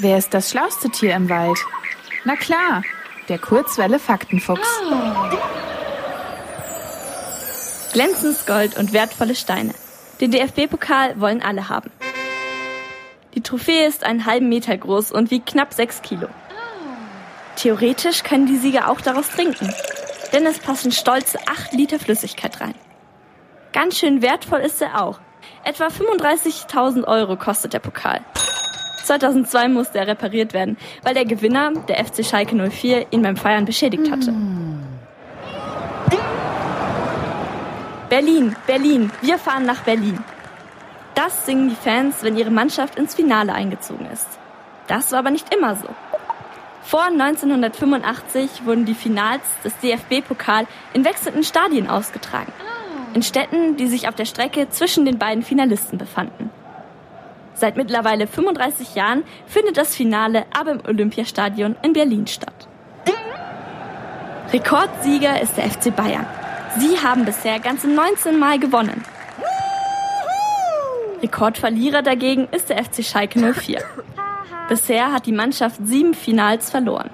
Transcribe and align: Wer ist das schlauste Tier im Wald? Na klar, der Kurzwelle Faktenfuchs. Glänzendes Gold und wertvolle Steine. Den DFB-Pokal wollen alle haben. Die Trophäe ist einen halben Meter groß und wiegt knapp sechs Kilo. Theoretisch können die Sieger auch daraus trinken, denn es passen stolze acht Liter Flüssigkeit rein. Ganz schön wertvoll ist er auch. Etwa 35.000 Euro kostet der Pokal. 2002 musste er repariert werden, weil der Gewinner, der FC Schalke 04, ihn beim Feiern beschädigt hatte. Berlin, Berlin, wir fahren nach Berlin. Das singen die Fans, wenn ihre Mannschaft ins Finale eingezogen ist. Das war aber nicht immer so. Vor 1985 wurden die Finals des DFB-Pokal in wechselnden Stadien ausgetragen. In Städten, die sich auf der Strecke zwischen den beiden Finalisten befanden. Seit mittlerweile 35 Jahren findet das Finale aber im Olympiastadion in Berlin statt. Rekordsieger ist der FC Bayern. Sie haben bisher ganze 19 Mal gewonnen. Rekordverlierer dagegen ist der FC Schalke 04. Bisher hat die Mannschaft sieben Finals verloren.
Wer 0.00 0.16
ist 0.16 0.32
das 0.32 0.50
schlauste 0.50 0.90
Tier 0.90 1.16
im 1.16 1.28
Wald? 1.28 1.58
Na 2.24 2.36
klar, 2.36 2.84
der 3.28 3.38
Kurzwelle 3.38 3.98
Faktenfuchs. 3.98 4.80
Glänzendes 7.92 8.46
Gold 8.46 8.76
und 8.78 8.92
wertvolle 8.92 9.34
Steine. 9.34 9.74
Den 10.20 10.30
DFB-Pokal 10.30 11.20
wollen 11.20 11.42
alle 11.42 11.68
haben. 11.68 11.90
Die 13.34 13.40
Trophäe 13.40 13.88
ist 13.88 14.04
einen 14.04 14.24
halben 14.24 14.48
Meter 14.48 14.76
groß 14.76 15.10
und 15.10 15.32
wiegt 15.32 15.46
knapp 15.46 15.74
sechs 15.74 16.00
Kilo. 16.00 16.28
Theoretisch 17.56 18.22
können 18.22 18.46
die 18.46 18.56
Sieger 18.56 18.88
auch 18.88 19.00
daraus 19.00 19.30
trinken, 19.30 19.74
denn 20.32 20.46
es 20.46 20.60
passen 20.60 20.92
stolze 20.92 21.40
acht 21.48 21.72
Liter 21.72 21.98
Flüssigkeit 21.98 22.60
rein. 22.60 22.74
Ganz 23.72 23.98
schön 23.98 24.22
wertvoll 24.22 24.60
ist 24.60 24.80
er 24.80 25.02
auch. 25.02 25.18
Etwa 25.64 25.88
35.000 25.88 27.04
Euro 27.04 27.36
kostet 27.36 27.72
der 27.72 27.80
Pokal. 27.80 28.20
2002 29.08 29.68
musste 29.68 29.98
er 29.98 30.06
repariert 30.06 30.52
werden, 30.52 30.76
weil 31.02 31.14
der 31.14 31.24
Gewinner, 31.24 31.72
der 31.88 32.04
FC 32.04 32.24
Schalke 32.24 32.54
04, 32.54 33.06
ihn 33.10 33.22
beim 33.22 33.36
Feiern 33.36 33.64
beschädigt 33.64 34.10
hatte. 34.10 34.32
Berlin, 38.08 38.56
Berlin, 38.66 39.10
wir 39.20 39.38
fahren 39.38 39.66
nach 39.66 39.82
Berlin. 39.82 40.18
Das 41.14 41.46
singen 41.46 41.70
die 41.70 41.74
Fans, 41.74 42.22
wenn 42.22 42.36
ihre 42.36 42.50
Mannschaft 42.50 42.98
ins 42.98 43.14
Finale 43.14 43.52
eingezogen 43.52 44.06
ist. 44.12 44.28
Das 44.86 45.12
war 45.12 45.20
aber 45.20 45.30
nicht 45.30 45.52
immer 45.54 45.74
so. 45.74 45.88
Vor 46.82 47.04
1985 47.04 48.64
wurden 48.64 48.86
die 48.86 48.94
Finals 48.94 49.42
des 49.64 49.76
DFB-Pokal 49.78 50.66
in 50.94 51.04
wechselnden 51.04 51.44
Stadien 51.44 51.88
ausgetragen. 51.88 52.52
In 53.14 53.22
Städten, 53.22 53.76
die 53.76 53.88
sich 53.88 54.08
auf 54.08 54.14
der 54.14 54.24
Strecke 54.26 54.68
zwischen 54.70 55.04
den 55.04 55.18
beiden 55.18 55.42
Finalisten 55.42 55.98
befanden. 55.98 56.50
Seit 57.58 57.76
mittlerweile 57.76 58.28
35 58.28 58.94
Jahren 58.94 59.24
findet 59.46 59.76
das 59.76 59.96
Finale 59.96 60.46
aber 60.56 60.72
im 60.72 60.80
Olympiastadion 60.86 61.74
in 61.82 61.92
Berlin 61.92 62.28
statt. 62.28 62.68
Rekordsieger 64.52 65.40
ist 65.42 65.56
der 65.56 65.68
FC 65.68 65.94
Bayern. 65.94 66.26
Sie 66.78 66.96
haben 67.02 67.24
bisher 67.24 67.58
ganze 67.58 67.88
19 67.88 68.38
Mal 68.38 68.60
gewonnen. 68.60 69.04
Rekordverlierer 71.20 72.02
dagegen 72.02 72.46
ist 72.52 72.70
der 72.70 72.84
FC 72.84 73.04
Schalke 73.04 73.52
04. 73.52 73.82
Bisher 74.68 75.12
hat 75.12 75.26
die 75.26 75.32
Mannschaft 75.32 75.80
sieben 75.84 76.14
Finals 76.14 76.70
verloren. 76.70 77.10